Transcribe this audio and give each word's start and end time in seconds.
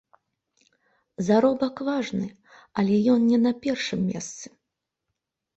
Заробак 1.27 1.75
важны, 1.89 2.27
але 2.81 2.95
ён 3.17 3.21
не 3.31 3.39
на 3.45 3.51
першым 3.67 3.99
месцы. 4.11 4.47